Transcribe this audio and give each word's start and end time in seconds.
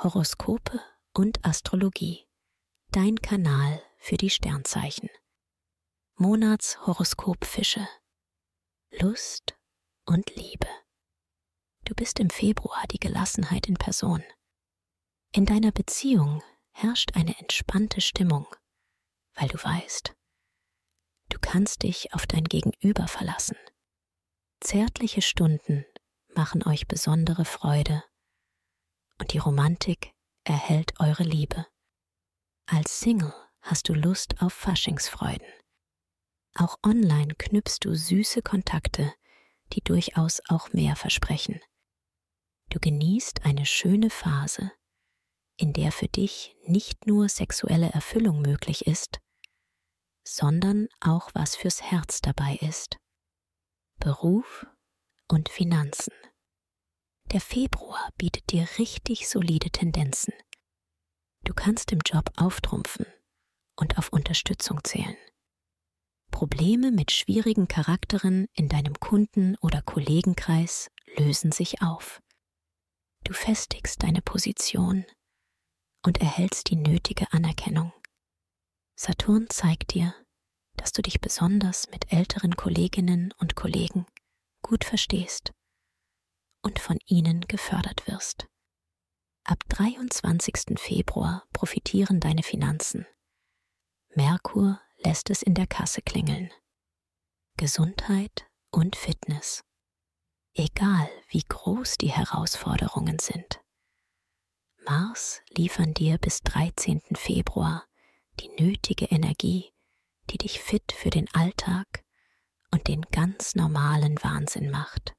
Horoskope 0.00 0.80
und 1.12 1.44
Astrologie. 1.44 2.24
Dein 2.92 3.16
Kanal 3.16 3.82
für 3.96 4.16
die 4.16 4.30
Sternzeichen. 4.30 5.10
Monatshoroskop 6.14 7.44
Fische. 7.44 7.88
Lust 9.00 9.58
und 10.04 10.36
Liebe. 10.36 10.68
Du 11.84 11.96
bist 11.96 12.20
im 12.20 12.30
Februar 12.30 12.84
die 12.92 13.00
Gelassenheit 13.00 13.66
in 13.66 13.74
Person. 13.74 14.22
In 15.32 15.46
deiner 15.46 15.72
Beziehung 15.72 16.44
herrscht 16.70 17.16
eine 17.16 17.36
entspannte 17.40 18.00
Stimmung, 18.00 18.46
weil 19.34 19.48
du 19.48 19.60
weißt, 19.60 20.14
du 21.30 21.38
kannst 21.40 21.82
dich 21.82 22.14
auf 22.14 22.24
dein 22.28 22.44
Gegenüber 22.44 23.08
verlassen. 23.08 23.56
Zärtliche 24.60 25.22
Stunden 25.22 25.84
machen 26.36 26.64
euch 26.64 26.86
besondere 26.86 27.44
Freude 27.44 28.04
die 29.30 29.38
Romantik 29.38 30.12
erhält 30.44 30.98
eure 31.00 31.22
Liebe. 31.22 31.66
Als 32.66 33.00
Single 33.00 33.34
hast 33.60 33.88
du 33.88 33.94
Lust 33.94 34.40
auf 34.40 34.52
Faschingsfreuden. 34.52 35.46
Auch 36.54 36.78
online 36.82 37.34
knüpfst 37.34 37.78
du 37.82 37.94
süße 37.94 38.42
Kontakte, 38.42 39.12
die 39.72 39.82
durchaus 39.82 40.40
auch 40.48 40.72
mehr 40.72 40.96
versprechen. 40.96 41.60
Du 42.70 42.80
genießt 42.80 43.44
eine 43.44 43.66
schöne 43.66 44.10
Phase, 44.10 44.72
in 45.56 45.72
der 45.72 45.92
für 45.92 46.08
dich 46.08 46.56
nicht 46.66 47.06
nur 47.06 47.28
sexuelle 47.28 47.90
Erfüllung 47.90 48.40
möglich 48.40 48.86
ist, 48.86 49.18
sondern 50.26 50.88
auch 51.00 51.30
was 51.34 51.56
fürs 51.56 51.82
Herz 51.82 52.20
dabei 52.20 52.56
ist. 52.56 52.96
Beruf 53.98 54.66
und 55.28 55.48
Finanzen. 55.48 56.12
Der 57.32 57.42
Februar 57.42 58.08
bietet 58.16 58.52
dir 58.52 58.66
richtig 58.78 59.28
solide 59.28 59.68
Tendenzen. 59.68 60.32
Du 61.44 61.52
kannst 61.52 61.92
im 61.92 61.98
Job 62.02 62.30
auftrumpfen 62.36 63.04
und 63.76 63.98
auf 63.98 64.08
Unterstützung 64.14 64.82
zählen. 64.82 65.16
Probleme 66.30 66.90
mit 66.90 67.10
schwierigen 67.10 67.68
Charakteren 67.68 68.46
in 68.54 68.70
deinem 68.70 68.94
Kunden- 68.94 69.56
oder 69.60 69.82
Kollegenkreis 69.82 70.90
lösen 71.18 71.52
sich 71.52 71.82
auf. 71.82 72.22
Du 73.24 73.34
festigst 73.34 74.02
deine 74.02 74.22
Position 74.22 75.04
und 76.06 76.22
erhältst 76.22 76.70
die 76.70 76.76
nötige 76.76 77.30
Anerkennung. 77.30 77.92
Saturn 78.98 79.50
zeigt 79.50 79.92
dir, 79.92 80.14
dass 80.76 80.92
du 80.92 81.02
dich 81.02 81.20
besonders 81.20 81.90
mit 81.90 82.10
älteren 82.10 82.56
Kolleginnen 82.56 83.34
und 83.36 83.54
Kollegen 83.54 84.06
gut 84.62 84.84
verstehst 84.84 85.52
und 86.68 86.78
von 86.78 86.98
ihnen 87.06 87.40
gefördert 87.48 88.06
wirst. 88.06 88.46
Ab 89.44 89.64
23. 89.70 90.78
Februar 90.78 91.46
profitieren 91.54 92.20
deine 92.20 92.42
Finanzen. 92.42 93.06
Merkur 94.14 94.78
lässt 94.98 95.30
es 95.30 95.42
in 95.42 95.54
der 95.54 95.66
Kasse 95.66 96.02
klingeln. 96.02 96.50
Gesundheit 97.56 98.46
und 98.70 98.96
Fitness. 98.96 99.64
Egal 100.52 101.08
wie 101.28 101.42
groß 101.48 101.96
die 101.96 102.12
Herausforderungen 102.12 103.18
sind. 103.18 103.62
Mars 104.84 105.40
liefern 105.48 105.94
dir 105.94 106.18
bis 106.18 106.42
13. 106.42 107.00
Februar 107.14 107.86
die 108.40 108.50
nötige 108.62 109.06
Energie, 109.06 109.72
die 110.28 110.36
dich 110.36 110.60
fit 110.60 110.92
für 110.92 111.08
den 111.08 111.32
Alltag 111.32 112.04
und 112.70 112.88
den 112.88 113.00
ganz 113.10 113.54
normalen 113.54 114.22
Wahnsinn 114.22 114.70
macht. 114.70 115.17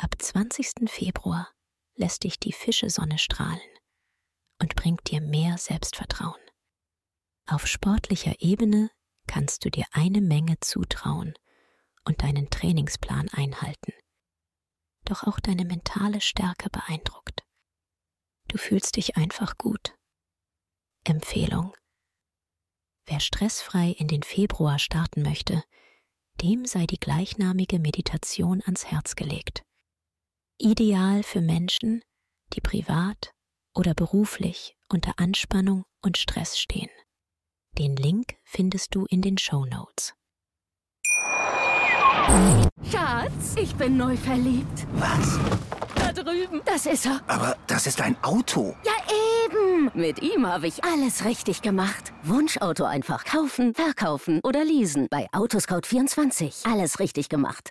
Ab 0.00 0.14
20. 0.16 0.88
Februar 0.88 1.48
lässt 1.96 2.22
dich 2.22 2.38
die 2.38 2.52
Fischesonne 2.52 3.18
strahlen 3.18 3.60
und 4.62 4.76
bringt 4.76 5.10
dir 5.10 5.20
mehr 5.20 5.58
Selbstvertrauen. 5.58 6.40
Auf 7.48 7.66
sportlicher 7.66 8.36
Ebene 8.38 8.92
kannst 9.26 9.64
du 9.64 9.70
dir 9.72 9.86
eine 9.90 10.20
Menge 10.20 10.60
zutrauen 10.60 11.34
und 12.04 12.22
deinen 12.22 12.48
Trainingsplan 12.48 13.28
einhalten. 13.30 13.92
Doch 15.04 15.24
auch 15.24 15.40
deine 15.40 15.64
mentale 15.64 16.20
Stärke 16.20 16.70
beeindruckt. 16.70 17.42
Du 18.46 18.56
fühlst 18.56 18.94
dich 18.94 19.16
einfach 19.16 19.58
gut. 19.58 19.96
Empfehlung. 21.02 21.74
Wer 23.06 23.18
stressfrei 23.18 23.90
in 23.98 24.06
den 24.06 24.22
Februar 24.22 24.78
starten 24.78 25.22
möchte, 25.22 25.64
dem 26.40 26.66
sei 26.66 26.86
die 26.86 27.00
gleichnamige 27.00 27.80
Meditation 27.80 28.62
ans 28.62 28.86
Herz 28.86 29.16
gelegt 29.16 29.64
ideal 30.58 31.22
für 31.22 31.40
Menschen, 31.40 32.02
die 32.52 32.60
privat 32.60 33.32
oder 33.74 33.94
beruflich 33.94 34.76
unter 34.88 35.12
Anspannung 35.18 35.84
und 36.02 36.18
Stress 36.18 36.58
stehen. 36.58 36.90
Den 37.78 37.96
Link 37.96 38.36
findest 38.44 38.94
du 38.94 39.06
in 39.08 39.22
den 39.22 39.38
Show 39.38 39.64
Notes. 39.64 40.14
Schatz, 42.90 43.54
ich 43.56 43.74
bin 43.76 43.96
neu 43.96 44.16
verliebt. 44.16 44.86
Was? 44.94 45.38
Da 45.94 46.12
drüben. 46.12 46.60
Das 46.64 46.86
ist 46.86 47.06
er. 47.06 47.20
Aber 47.26 47.56
das 47.66 47.86
ist 47.86 48.00
ein 48.00 48.16
Auto. 48.22 48.74
Ja, 48.84 48.92
eben. 49.44 49.90
Mit 49.94 50.20
ihm 50.22 50.46
habe 50.46 50.66
ich 50.66 50.84
alles 50.84 51.24
richtig 51.24 51.62
gemacht. 51.62 52.12
Wunschauto 52.22 52.84
einfach 52.84 53.24
kaufen, 53.24 53.74
verkaufen 53.74 54.40
oder 54.42 54.64
leasen. 54.64 55.06
Bei 55.10 55.28
Autoscout24. 55.30 56.70
Alles 56.70 56.98
richtig 56.98 57.28
gemacht. 57.28 57.70